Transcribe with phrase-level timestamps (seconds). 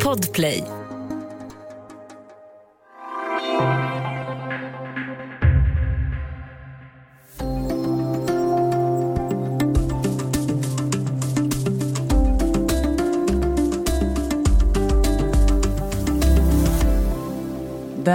[0.00, 0.79] Podplay.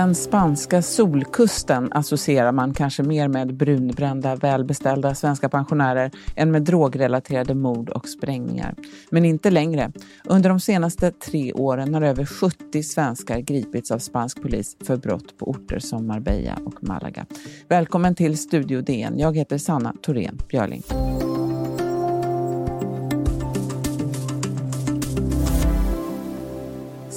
[0.06, 7.56] Den spanska solkusten associerar man kanske mer med brunbrända, välbeställda svenska pensionärer än med drogrelaterade
[7.56, 8.76] mord och sprängningar.
[9.10, 9.92] Men inte längre.
[10.26, 15.38] Under de senaste tre åren har över 70 svenskar gripits av spansk polis för brott
[15.38, 17.26] på orter som Marbella och Malaga.
[17.68, 19.20] Välkommen till Studio DN.
[19.20, 20.84] Jag heter Sanna Thorén Björling.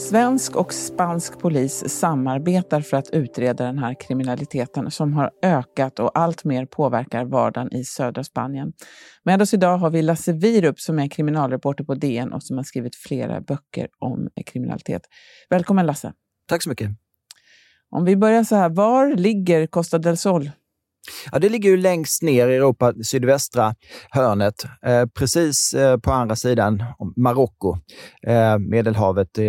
[0.08, 6.18] Svensk och spansk polis samarbetar för att utreda den här kriminaliteten som har ökat och
[6.18, 8.72] alltmer påverkar vardagen i södra Spanien.
[9.22, 12.64] Med oss idag har vi Lasse Virup som är kriminalreporter på DN och som har
[12.64, 15.02] skrivit flera böcker om kriminalitet.
[15.50, 16.12] Välkommen Lasse!
[16.46, 16.90] Tack så mycket!
[17.90, 20.50] Om vi börjar så här, var ligger Costa del Sol?
[21.32, 23.74] Ja, det ligger ju längst ner i Europa, sydvästra
[24.10, 24.54] hörnet,
[24.86, 26.84] eh, precis eh, på andra sidan
[27.16, 27.76] Marocko.
[28.26, 29.44] Eh, Medelhavet eh,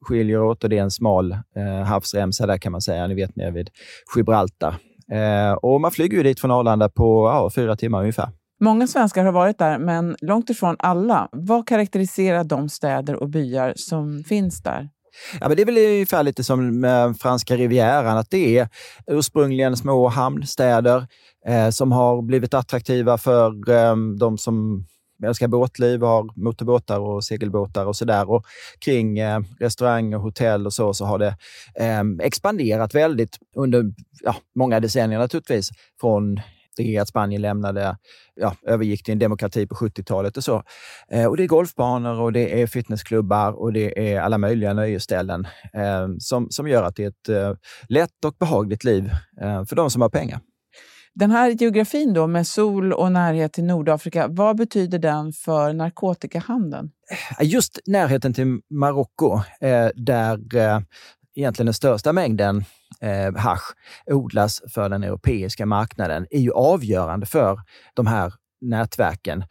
[0.00, 3.36] skiljer åt och det är en smal eh, havsremsa där kan man säga, ni vet
[3.36, 3.70] nere vid
[4.16, 4.74] Gibraltar.
[5.12, 8.28] Eh, och man flyger ju dit från Arlanda på ja, fyra timmar ungefär.
[8.60, 11.28] Många svenskar har varit där, men långt ifrån alla.
[11.32, 14.88] Vad karaktäriserar de städer och byar som finns där?
[15.40, 18.68] Ja, men det är väl ungefär lite som med franska rivieran, att det är
[19.06, 21.06] ursprungligen små hamnstäder
[21.46, 24.86] eh, som har blivit attraktiva för eh, de som
[25.24, 28.30] älskar båtliv, har motorbåtar och segelbåtar och sådär.
[28.30, 28.44] Och
[28.78, 29.40] kring eh,
[30.14, 31.36] och hotell och så, så har det
[31.74, 33.84] eh, expanderat väldigt under
[34.22, 35.70] ja, många decennier naturligtvis.
[36.00, 36.40] Från
[36.76, 37.96] det att Spanien lämnade,
[38.34, 40.62] ja, övergick till en demokrati på 70-talet och så.
[41.10, 45.46] Eh, och det är golfbanor och det är fitnessklubbar och det är alla möjliga nöjesställen
[45.74, 47.54] eh, som, som gör att det är ett eh,
[47.88, 49.10] lätt och behagligt liv
[49.40, 50.40] eh, för de som har pengar.
[51.18, 56.90] Den här geografin då med sol och närhet till Nordafrika, vad betyder den för narkotikahandeln?
[57.40, 60.80] Just närheten till Marocko, eh, där eh,
[61.36, 62.64] egentligen den största mängden
[63.00, 63.62] eh, hash
[64.06, 67.58] odlas för den europeiska marknaden är ju avgörande för
[67.94, 69.44] de här nätverken.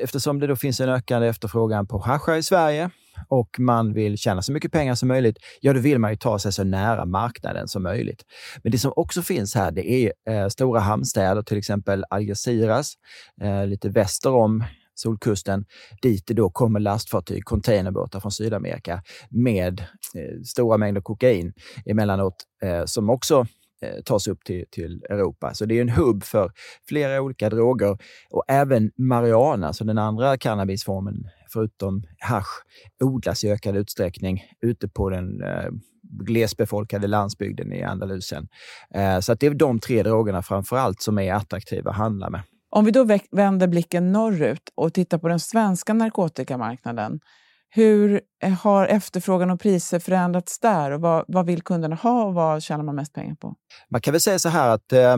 [0.00, 2.90] Eftersom det då finns en ökande efterfrågan på hasch i Sverige
[3.28, 6.38] och man vill tjäna så mycket pengar som möjligt, ja då vill man ju ta
[6.38, 8.22] sig så nära marknaden som möjligt.
[8.62, 12.94] Men det som också finns här, det är eh, stora hamnstäder, till exempel Algeciras,
[13.42, 14.64] eh, lite väster om
[14.94, 15.64] Solkusten,
[16.02, 19.80] dit det då kommer lastfartyg, containerbåtar från Sydamerika med
[20.14, 21.52] eh, stora mängder kokain
[21.86, 23.46] emellanåt, eh, som också
[23.82, 25.54] eh, tas upp till, till Europa.
[25.54, 26.52] Så det är en hubb för
[26.88, 27.98] flera olika droger
[28.30, 32.62] och även marijuana, så den andra cannabisformen förutom hash
[33.04, 35.70] odlas i ökad utsträckning ute på den eh,
[36.02, 38.48] glesbefolkade landsbygden i Andalusien.
[38.94, 42.30] Eh, så att det är de tre drogerna framför allt som är attraktiva att handla
[42.30, 42.42] med.
[42.74, 47.20] Om vi då vänder blicken norrut och tittar på den svenska narkotikamarknaden.
[47.68, 50.90] Hur eh, har efterfrågan och priser förändrats där?
[50.90, 53.54] Och vad, vad vill kunderna ha och vad tjänar man mest pengar på?
[53.90, 55.16] Man kan väl säga så här att eh,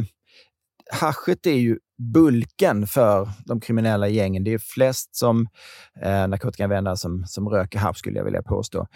[0.93, 1.79] haschet är ju
[2.13, 4.45] bulken för de kriminella gängen.
[4.45, 5.49] Det är flest som
[6.03, 8.87] eh, narkotikaanvändare som, som röker hasch, skulle jag vilja påstå.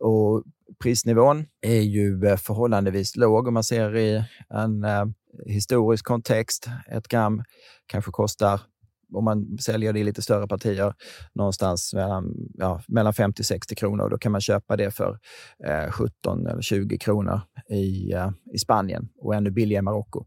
[0.00, 0.42] Och
[0.82, 5.04] prisnivån är ju eh, förhållandevis låg om man ser i en eh,
[5.46, 6.68] historisk kontext.
[6.88, 7.42] Ett gram
[7.86, 8.60] kanske kostar,
[9.14, 10.94] om man säljer det i lite större partier,
[11.34, 14.08] någonstans mellan, ja, mellan 50 60 kronor.
[14.10, 15.18] Då kan man köpa det för
[15.66, 20.24] eh, 17 eller 20 kronor i, eh, i Spanien och ännu billigare i Marocko.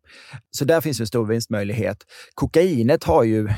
[0.51, 1.97] Så där finns en stor vinstmöjlighet.
[2.33, 3.49] Kokainet har ju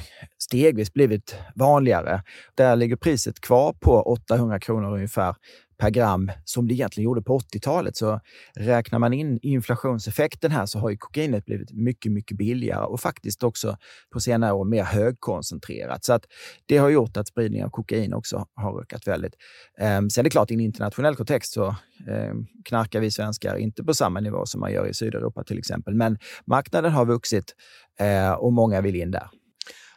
[0.44, 2.24] stegvis blivit vanligare.
[2.56, 5.36] Där ligger priset kvar på 800 kronor ungefär
[5.82, 7.98] per gram som det egentligen gjorde på 80-talet.
[7.98, 8.20] Så
[8.56, 13.44] räknar man in inflationseffekten här så har ju kokainet blivit mycket, mycket billigare och faktiskt
[13.44, 13.78] också
[14.14, 16.06] på senare år mer högkoncentrerat.
[16.06, 16.26] Så att
[16.66, 19.34] det har gjort att spridningen av kokain också har ökat väldigt.
[19.80, 21.76] Ehm, sen är det klart, i en internationell kontext så
[22.08, 25.96] ehm, knarkar vi svenskar inte på samma nivå som man gör i Sydeuropa till exempel.
[25.96, 27.56] Men marknaden har vuxit
[28.00, 29.30] eh, och många vill in där.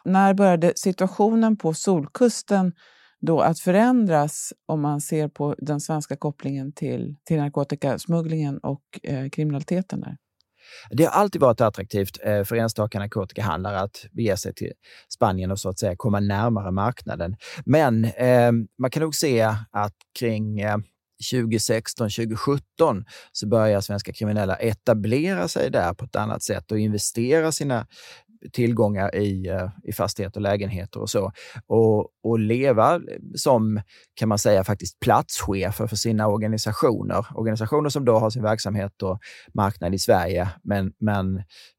[0.05, 2.73] När började situationen på Solkusten
[3.25, 9.29] då att förändras om man ser på den svenska kopplingen till, till narkotikasmugglingen och eh,
[9.29, 10.17] kriminaliteten där?
[10.91, 14.73] Det har alltid varit attraktivt eh, för enstaka narkotikahandlare att bege sig till
[15.09, 17.37] Spanien och så att säga komma närmare marknaden.
[17.65, 19.41] Men eh, man kan nog se
[19.71, 20.77] att kring eh,
[21.33, 27.53] 2016, 2017 så börjar svenska kriminella etablera sig där på ett annat sätt och investera
[27.53, 27.87] sina
[28.53, 31.33] tillgångar i, eh, i fastigheter och lägenheter och så.
[31.67, 33.01] Och, och leva eh,
[33.35, 33.81] som,
[34.15, 37.27] kan man säga, faktiskt platschefer för sina organisationer.
[37.35, 39.19] Organisationer som då har sin verksamhet och
[39.55, 41.37] marknad i Sverige, men, men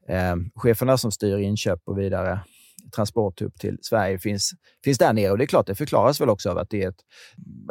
[0.10, 2.40] eh, cheferna som styr inköp och vidare
[2.96, 4.52] transport upp till Sverige finns,
[4.84, 5.32] finns där nere.
[5.32, 7.02] Och det är klart, det förklaras väl också av att det är ett,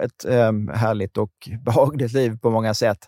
[0.02, 1.32] ett um, härligt och
[1.64, 2.98] behagligt liv på många sätt.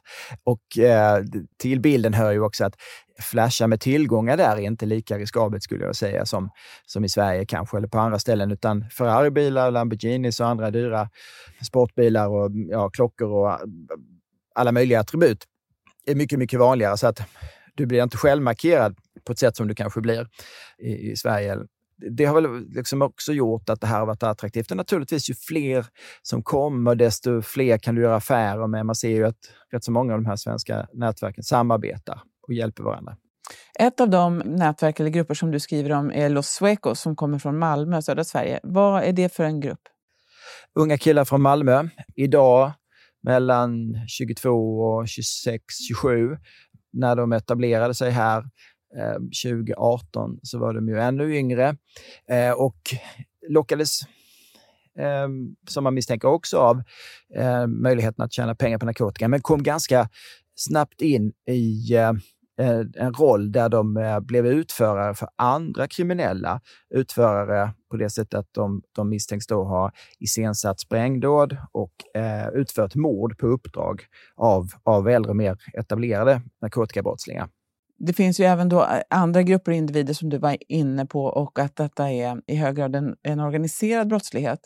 [0.44, 1.26] Och uh,
[1.58, 2.74] till bilden hör ju också att
[3.20, 6.50] flasha med tillgångar där är inte lika riskabelt skulle jag säga som,
[6.86, 11.08] som i Sverige kanske, eller på andra ställen, utan Ferraribilar, Lamborghinis och andra dyra
[11.62, 13.58] sportbilar och ja, klockor och eh,
[14.54, 15.44] alla möjliga attribut
[16.06, 16.96] är mycket, mycket vanligare.
[16.96, 17.22] Så att
[17.74, 20.28] du blir inte självmarkerad på ett sätt som du kanske blir
[20.78, 21.58] i, i Sverige
[21.96, 24.70] det har väl liksom också gjort att det här har varit attraktivt.
[24.70, 25.86] Och naturligtvis, ju fler
[26.22, 28.86] som kommer, desto fler kan du göra affärer med.
[28.86, 29.38] Man ser ju att
[29.72, 33.16] rätt så många av de här svenska nätverken samarbetar och hjälper varandra.
[33.78, 37.38] Ett av de nätverk eller grupper som du skriver om är Los Suecos som kommer
[37.38, 38.60] från Malmö, södra Sverige.
[38.62, 39.80] Vad är det för en grupp?
[40.74, 41.88] Unga killar från Malmö.
[42.16, 42.72] Idag
[43.22, 44.50] mellan 22
[44.80, 46.36] och 26, 27
[46.92, 48.44] när de etablerade sig här
[48.96, 51.76] Eh, 2018 så var de ju ännu yngre.
[52.30, 52.78] Eh, och
[53.48, 54.00] lockades
[54.98, 55.28] eh,
[55.68, 56.82] som man misstänker också av
[57.34, 60.08] eh, möjligheten att tjäna pengar på narkotika, men kom ganska
[60.54, 62.12] snabbt in i eh,
[62.96, 66.60] en roll där de blev utförare för andra kriminella.
[66.90, 72.94] Utförare på det sättet att de, de misstänks då ha iscensatt sprängdåd och eh, utfört
[72.94, 74.02] mord på uppdrag
[74.36, 77.48] av, av äldre, mer etablerade narkotikabrottslingar
[77.98, 81.24] det finns ju även då eh, andra grupper och individer som du var inne på
[81.24, 84.60] och att detta är i hög grad en, en organiserad brottslighet.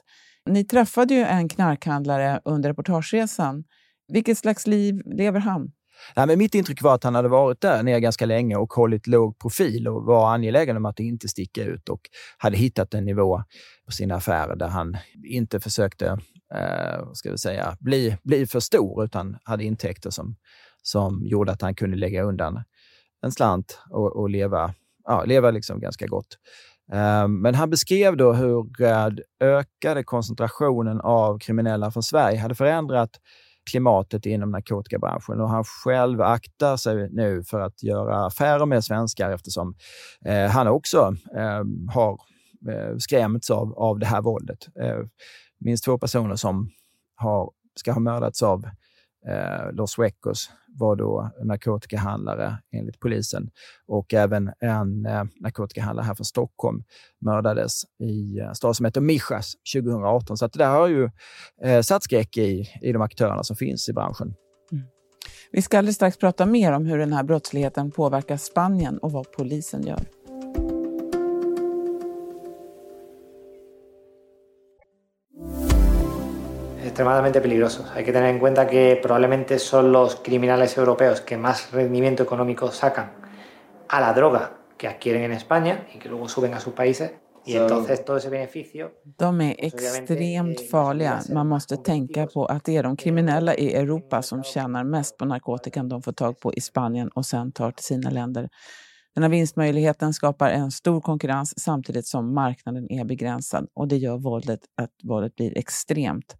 [0.46, 3.64] Ni träffade ju en knarkhandlare under reportageresan.
[4.12, 5.72] Vilket slags liv lever han?
[6.16, 9.06] Nej, men mitt intryck var att han hade varit där nere ganska länge och hållit
[9.06, 12.00] låg profil och var angelägen om att inte sticka ut och
[12.38, 13.42] hade hittat en nivå
[13.86, 16.06] på sina affärer där han inte försökte
[16.54, 20.36] eh, ska vi säga, bli, bli för stor utan hade intäkter som,
[20.82, 22.62] som gjorde att han kunde lägga undan
[23.22, 24.74] en slant och, och leva,
[25.04, 26.38] ja, leva liksom ganska gott.
[26.92, 29.08] Eh, men han beskrev då hur eh,
[29.40, 33.10] ökade koncentrationen av kriminella från Sverige hade förändrat
[33.70, 39.30] klimatet inom narkotikabranschen och han själv aktar sig nu för att göra affärer med svenskar
[39.30, 39.74] eftersom
[40.24, 41.62] eh, han också eh,
[41.94, 42.18] har
[42.70, 44.58] eh, skrämts av, av det här våldet.
[44.80, 44.98] Eh,
[45.60, 46.70] minst två personer som
[47.16, 48.64] har, ska ha mördats av
[49.28, 53.50] eh, Los Suecos var då narkotikahandlare enligt polisen
[53.86, 56.82] och även en eh, narkotikahandlare här från Stockholm
[57.20, 60.36] mördades i en stad som heter Mijas 2018.
[60.36, 61.10] Så att det där har ju
[61.64, 64.34] eh, satt skräck i, i de aktörerna som finns i branschen.
[64.72, 64.84] Mm.
[65.52, 69.32] Vi ska alldeles strax prata mer om hur den här brottsligheten påverkar Spanien och vad
[69.32, 70.00] polisen gör.
[77.00, 77.86] Extremadamente peligrosos.
[77.94, 82.70] Hay que tener en cuenta que probablemente son los criminales europeos que más rendimiento económico
[82.70, 83.10] sacan
[83.88, 87.12] a la droga que adquieren en España y que luego suben a sus países.
[87.46, 88.90] Y entonces todo ese beneficio...
[89.04, 91.22] De är extremt farliga.
[91.32, 95.24] Man måste tänka på att det är de kriminella i Europa som tjänar mest på
[95.24, 98.48] narkotikan de får tag på i Spanien och sen tar till sina länder.
[99.14, 104.18] Den här vinstmöjligheten skapar en stor konkurrens samtidigt som marknaden är begränsad och det gör
[104.18, 106.36] våldet att våldet blir extremt.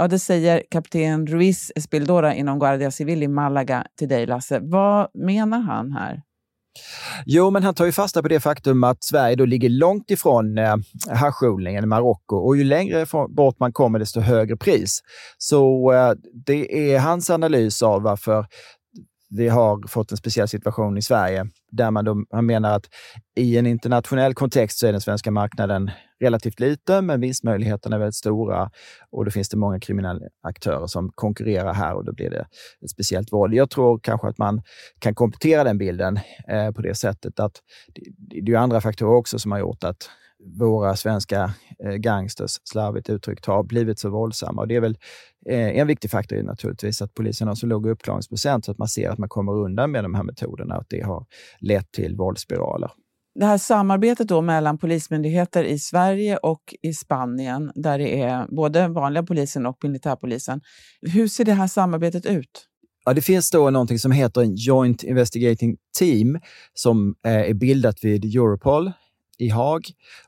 [0.00, 4.60] Ja, det säger kapten Ruiz Espildora inom Guardia Civil i Malaga till dig, Lasse.
[4.62, 6.22] Vad menar han här?
[7.26, 10.58] Jo, men han tar ju fasta på det faktum att Sverige då ligger långt ifrån
[10.58, 10.74] eh,
[11.10, 13.06] haschodlingen i Marocko och ju längre
[13.36, 15.00] bort man kommer desto högre pris.
[15.38, 16.12] Så eh,
[16.46, 18.46] det är hans analys av varför
[19.30, 22.86] vi har fått en speciell situation i Sverige där man då, menar att
[23.36, 28.14] i en internationell kontext så är den svenska marknaden relativt liten, men vinstmöjligheterna är väldigt
[28.14, 28.70] stora
[29.10, 32.46] och då finns det många kriminella aktörer som konkurrerar här och då blir det
[32.84, 33.54] ett speciellt våld.
[33.54, 34.62] Jag tror kanske att man
[34.98, 36.18] kan komplettera den bilden
[36.48, 37.52] eh, på det sättet att
[37.94, 40.10] det, det är andra faktorer också som har gjort att
[40.58, 41.54] våra svenska
[41.84, 44.62] eh, gangsters, slarvigt uttryckt, har blivit så våldsamma.
[44.62, 44.98] Och det är väl
[45.48, 48.88] eh, en viktig faktor är naturligtvis att polisen har så låg uppklaringsprocent så att man
[48.88, 51.26] ser att man kommer undan med de här metoderna, att det har
[51.60, 52.90] lett till våldsspiraler.
[53.34, 58.88] Det här samarbetet då mellan polismyndigheter i Sverige och i Spanien, där det är både
[58.88, 60.60] vanliga polisen och militärpolisen.
[61.00, 62.64] Hur ser det här samarbetet ut?
[63.04, 66.40] Ja, det finns då någonting som heter en Joint Investigating Team
[66.74, 68.92] som eh, är bildat vid Europol
[69.38, 69.82] i Haag.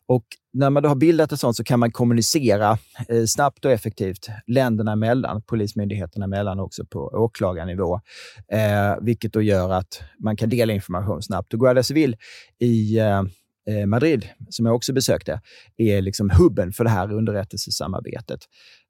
[0.06, 3.72] Och när man då har bildat ett sånt så kan man kommunicera eh, snabbt och
[3.72, 8.00] effektivt länderna emellan, polismyndigheterna emellan också på åklagarnivå,
[8.52, 11.54] eh, vilket då gör att man kan dela information snabbt.
[11.54, 12.16] Och Guardia Civil
[12.58, 13.22] i, eh,
[13.68, 15.40] Eh, Madrid, som jag också besökte,
[15.76, 18.40] är liksom hubben för det här underrättelsesamarbetet.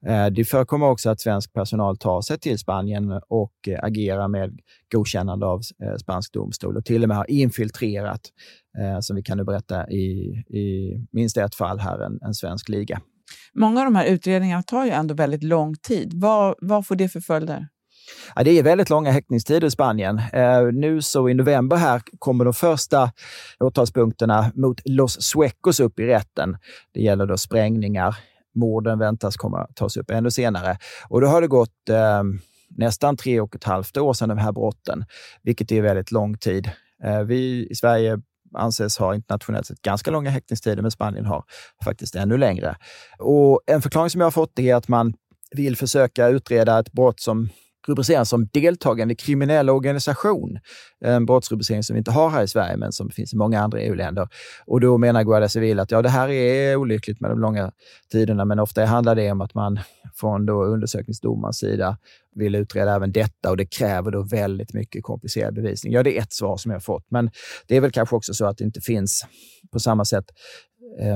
[0.07, 4.59] Eh, det förekommer också att svensk personal tar sig till Spanien och eh, agerar med
[4.93, 5.61] godkännande av
[6.01, 8.21] spansk domstol och till och med har infiltrerat,
[9.01, 10.05] som vi kan nu berätta i,
[10.49, 13.01] i minst ett fall här, en, en svensk liga.
[13.55, 16.13] Många av de här utredningarna tar ju ändå väldigt lång tid.
[16.15, 17.69] Vad, vad får det för följder?
[18.37, 20.21] Ja, det är väldigt långa häktningstider i Spanien.
[20.33, 23.13] Eh, nu så i november här kommer de första
[23.61, 26.57] åtalspunkterna mot Los Suecos upp i rätten.
[26.95, 28.17] Det gäller då sprängningar.
[28.55, 30.79] Morden väntas komma tas upp ännu senare.
[31.09, 32.23] Och då har det gått eh,
[32.77, 35.05] nästan tre och ett halvt år sedan de här brotten,
[35.43, 36.71] vilket är väldigt lång tid.
[37.05, 38.19] Eh, vi i Sverige
[38.55, 41.45] anses ha internationellt sett ganska långa häktningstider, men Spanien har
[41.85, 42.77] faktiskt ännu längre.
[43.19, 45.15] Och En förklaring som jag har fått är att man
[45.57, 47.49] vill försöka utreda ett brott som
[47.89, 50.59] rubriceras som deltagande i kriminell organisation.
[51.05, 53.81] En brottsrubricering som vi inte har här i Sverige, men som finns i många andra
[53.81, 54.29] EU-länder.
[54.67, 57.73] Och då menar Guardia Civil att ja, det här är olyckligt med de långa
[58.13, 59.79] tiderna, men ofta handlar det om att man
[60.15, 61.99] från då undersökningsdomarens sida
[62.35, 65.93] vill utreda även detta och det kräver då väldigt mycket komplicerad bevisning.
[65.93, 67.31] Ja, det är ett svar som jag har fått, men
[67.67, 69.27] det är väl kanske också så att det inte finns
[69.73, 70.25] på samma sätt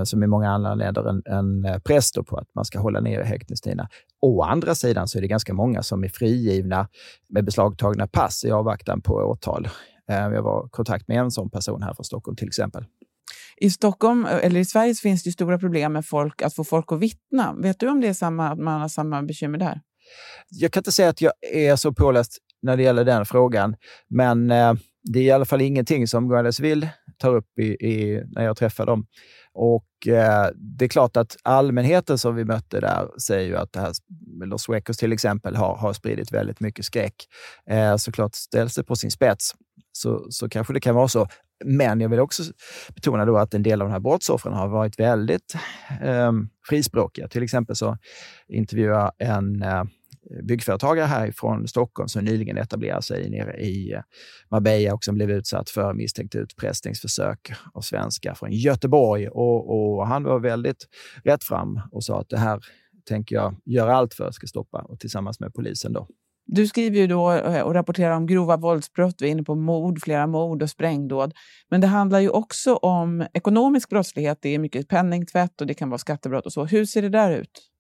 [0.05, 3.23] som i många andra länder, en, en eh, press på att man ska hålla nere
[3.23, 3.89] häktningstiderna.
[4.21, 6.89] Å andra sidan så är det ganska många som är frigivna
[7.29, 9.69] med beslagtagna pass i avvaktan på åtal.
[10.11, 12.85] Eh, jag var i kontakt med en sån person här från Stockholm till exempel.
[13.57, 16.99] I Stockholm, eller i Sverige, finns det stora problem med folk, att få folk att
[16.99, 17.55] vittna.
[17.59, 19.81] Vet du om det är samma, man har samma bekymmer där?
[20.51, 23.77] Jag kan inte säga att jag är så påläst när det gäller den frågan,
[24.09, 24.75] men eh,
[25.13, 26.89] det är i alla fall ingenting som Guadalajara
[27.19, 29.07] tar upp i, i, när jag träffar dem.
[29.55, 33.81] Och eh, Det är klart att allmänheten som vi mötte där säger ju att det
[33.81, 33.93] här,
[34.47, 37.15] Los Suecos till exempel har, har spridit väldigt mycket skräck.
[37.71, 39.55] Eh, såklart ställs det på sin spets
[39.93, 41.27] så, så kanske det kan vara så.
[41.65, 42.43] Men jag vill också
[42.95, 45.55] betona då att en del av de här brottsoffren har varit väldigt
[46.03, 46.33] eh,
[46.69, 47.29] frispråkiga.
[47.29, 47.99] Till exempel så
[48.49, 49.85] intervjuar en eh,
[50.43, 54.01] byggföretagare härifrån Stockholm som nyligen etablerade sig nere i eh,
[54.51, 59.29] Marbella och som blev utsatt för misstänkt utpressningsförsök av svenskar från Göteborg.
[59.29, 60.89] Och, och, han var väldigt
[61.25, 62.61] rätt fram och sa att det här
[63.09, 65.93] tänker jag göra allt för att ska stoppa och tillsammans med polisen.
[65.93, 66.09] då.
[66.47, 69.15] Du skriver ju då eh, och rapporterar om grova våldsbrott.
[69.19, 71.35] Vi är inne på mord, flera mord och sprängdåd.
[71.71, 74.39] Men det handlar ju också om ekonomisk brottslighet.
[74.43, 76.65] Det är mycket penningtvätt och det kan vara skattebrott och så.
[76.65, 77.74] Hur ser det där ut?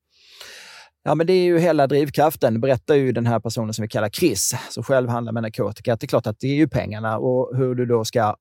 [1.06, 4.08] Ja, men det är ju hela drivkraften, berättar ju den här personen som vi kallar
[4.08, 5.96] Chris, som själv handlar med narkotika.
[5.96, 8.36] Det är klart att det är ju pengarna och hur du då ska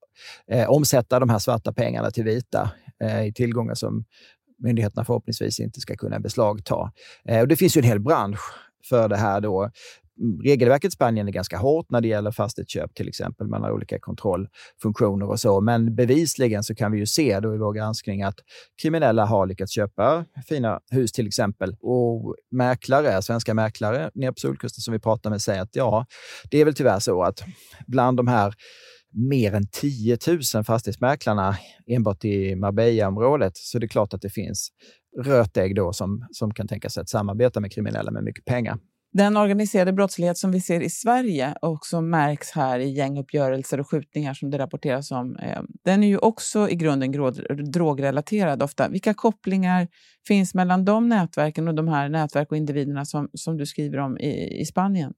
[0.51, 2.71] eh, omsätta de här svarta pengarna till vita
[3.03, 4.05] eh, i tillgångar som
[4.57, 6.91] myndigheterna förhoppningsvis inte ska kunna beslagta.
[7.25, 8.41] Eh, och det finns ju en hel bransch
[8.89, 9.71] för det här då
[10.43, 13.47] regelverket i Spanien är ganska hårt när det gäller fastighetsköp till exempel.
[13.47, 15.61] Man har olika kontrollfunktioner och så.
[15.61, 18.35] Men bevisligen så kan vi ju se då i vår granskning att
[18.81, 21.75] kriminella har lyckats köpa fina hus till exempel.
[21.81, 26.05] Och mäklare, svenska mäklare nere på Solkusten som vi pratar med säger att ja,
[26.51, 27.43] det är väl tyvärr så att
[27.87, 28.53] bland de här
[29.29, 30.17] mer än 10
[30.55, 34.69] 000 fastighetsmäklarna enbart i Marbella-området så det är klart att det finns
[35.23, 38.77] rötägg då som, som kan tänka sig att samarbeta med kriminella med mycket pengar.
[39.13, 43.89] Den organiserade brottslighet som vi ser i Sverige och som märks här i gänguppgörelser och
[43.89, 47.11] skjutningar som det rapporteras om, eh, den är ju också i grunden
[47.71, 48.89] drogrelaterad ofta.
[48.89, 49.87] Vilka kopplingar
[50.27, 54.17] finns mellan de nätverken och de här nätverk och individerna som, som du skriver om
[54.17, 55.13] i, i Spanien?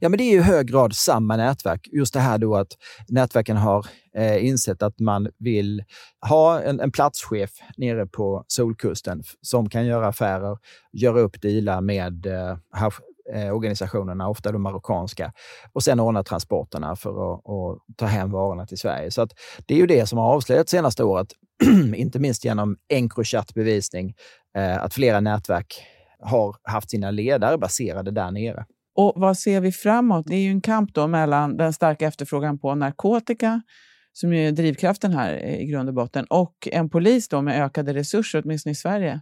[0.00, 1.88] Ja, men det är i hög grad samma nätverk.
[1.92, 2.72] Just det här då att
[3.08, 3.86] nätverken har
[4.16, 5.84] eh, insett att man vill
[6.28, 10.58] ha en, en platschef nere på Solkusten som kan göra affärer,
[10.92, 12.56] göra upp dealar med eh,
[13.34, 15.32] eh, organisationerna, ofta de marockanska,
[15.72, 19.10] och sen ordna transporterna för att, att, ta hem varorna till Sverige.
[19.10, 19.28] Så
[19.66, 21.28] det är ju det som har avslöjats senaste året,
[21.96, 24.14] inte minst genom Encrochat-bevisning,
[24.56, 25.82] eh, att flera nätverk
[26.20, 28.64] har haft sina ledare baserade där nere.
[28.96, 30.26] Och vad ser vi framåt?
[30.26, 33.62] Det är ju en kamp då mellan den starka efterfrågan på narkotika,
[34.12, 38.42] som är drivkraften här i grund och botten, och en polis då med ökade resurser,
[38.44, 39.20] åtminstone i Sverige.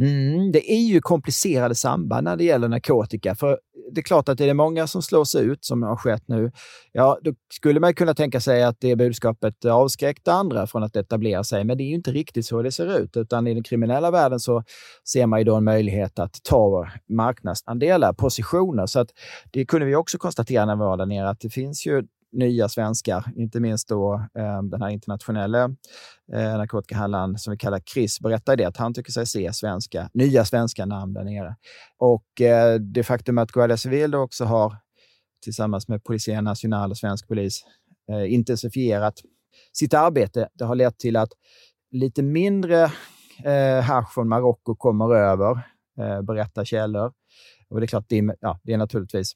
[0.00, 3.34] Mm, det är ju komplicerade samband när det gäller narkotika.
[3.34, 3.58] För
[3.92, 6.52] Det är klart att är det är många som slås ut, som har skett nu.
[6.92, 11.44] Ja, då skulle man kunna tänka sig att det budskapet avskräckte andra från att etablera
[11.44, 11.64] sig.
[11.64, 13.16] Men det är ju inte riktigt så det ser ut.
[13.16, 14.64] Utan i den kriminella världen så
[15.08, 18.86] ser man ju då en möjlighet att ta marknadsandelar, positioner.
[18.86, 19.08] Så att
[19.50, 22.68] det kunde vi också konstatera när vi var där nere, att det finns ju nya
[22.68, 25.64] svenskar, inte minst då eh, den här internationella
[26.32, 30.44] eh, narkotikahandlaren som vi kallar Chris, berättar det att han tycker sig se svenska, nya
[30.44, 31.56] svenska namn där nere.
[31.98, 34.76] Och eh, det faktum att Guardia Civil också har
[35.44, 37.64] tillsammans med Polisia National och svensk polis
[38.12, 39.14] eh, intensifierat
[39.72, 40.48] sitt arbete.
[40.54, 41.32] Det har lett till att
[41.90, 42.82] lite mindre
[43.44, 45.50] eh, hasch från Marocko kommer över,
[46.00, 47.12] eh, berättar källor.
[47.70, 49.34] Och det är klart, det är, ja, det är naturligtvis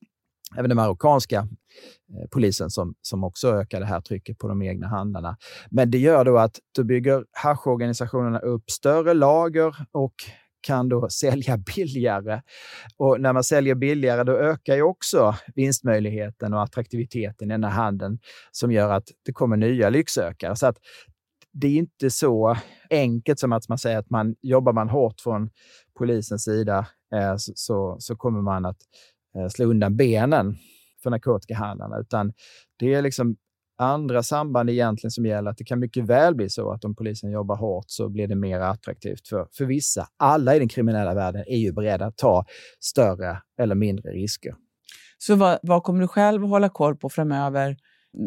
[0.58, 4.88] även den marockanska eh, polisen som, som också ökar det här trycket på de egna
[4.88, 5.36] handlarna.
[5.70, 10.14] Men det gör då att då bygger haschorganisationerna upp större lager och
[10.62, 12.42] kan då sälja billigare.
[12.96, 17.70] Och när man säljer billigare, då ökar ju också vinstmöjligheten och attraktiviteten i den här
[17.70, 18.18] handeln
[18.50, 20.56] som gör att det kommer nya lycksökare.
[20.56, 20.76] Så att
[21.52, 22.56] det är inte så
[22.90, 25.50] enkelt som att man säger att man jobbar man hårt från
[25.98, 28.76] polisens sida eh, så, så, så kommer man att
[29.50, 30.56] slå undan benen
[31.02, 32.32] för narkotikahandlarna, utan
[32.78, 33.36] det är liksom
[33.78, 35.50] andra samband egentligen som gäller.
[35.50, 38.34] Att det kan mycket väl bli så att om polisen jobbar hårt så blir det
[38.34, 40.08] mer attraktivt för, för vissa.
[40.16, 42.44] Alla i den kriminella världen är ju beredda att ta
[42.80, 44.54] större eller mindre risker.
[45.18, 47.76] Så vad, vad kommer du själv hålla koll på framöver?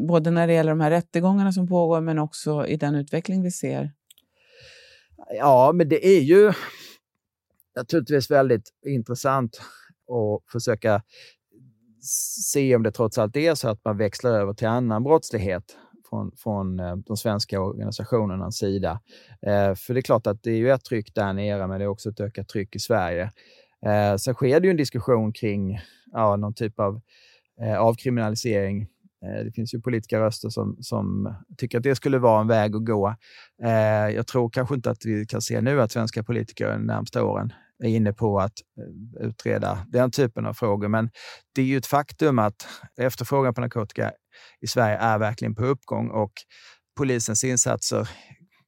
[0.07, 3.51] Både när det gäller de här rättegångarna som pågår men också i den utveckling vi
[3.51, 3.91] ser?
[5.37, 6.53] Ja, men det är ju
[7.75, 9.61] naturligtvis väldigt intressant
[10.07, 11.01] och försöka
[12.51, 15.77] se om det trots allt är så att man växlar över till annan brottslighet
[16.09, 19.01] från, från eh, de svenska organisationernas sida.
[19.41, 21.85] Eh, för det är klart att det är ju ett tryck där nere, men det
[21.85, 23.31] är också ett ökat tryck i Sverige.
[23.85, 25.79] Eh, sen sker det ju en diskussion kring
[26.11, 27.01] ja, någon typ av
[27.61, 28.81] eh, avkriminalisering.
[29.25, 32.75] Eh, det finns ju politiska röster som, som tycker att det skulle vara en väg
[32.75, 33.15] att gå.
[33.63, 37.23] Eh, jag tror kanske inte att vi kan se nu att svenska politiker de närmsta
[37.23, 37.53] åren
[37.83, 38.53] är inne på att
[39.21, 40.87] eh, utreda den typen av frågor.
[40.87, 41.09] Men
[41.55, 42.67] det är ju ett faktum att
[42.97, 44.11] efterfrågan på narkotika
[44.61, 46.31] i Sverige är verkligen på uppgång och
[46.97, 48.09] polisens insatser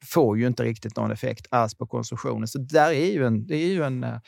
[0.05, 2.47] får ju inte riktigt någon effekt alls på konsumtionen.
[2.47, 4.19] Så där är ju en, det är ju en uh,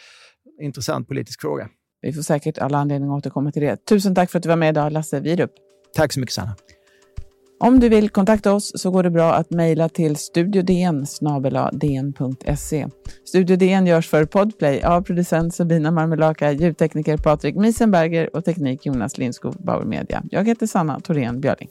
[0.61, 1.69] intressant politisk fråga.
[2.01, 3.85] Vi får säkert alla anledning att återkomma till det.
[3.85, 5.51] Tusen tack för att du var med idag, Lasse Wierup.
[5.95, 6.55] Tack så mycket, Sanna.
[7.61, 11.05] Om du vill kontakta oss så går det bra att mejla till studiodn
[13.25, 19.17] Studio DN görs för Podplay av producent Sabina Marmelaka, ljudtekniker Patrik Miesenberger och teknik Jonas
[19.17, 20.23] Lindskog, Bauer Media.
[20.31, 21.69] Jag heter Sanna Thorén Björling.